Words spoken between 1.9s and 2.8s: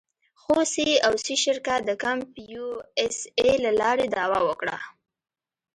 کمپ یو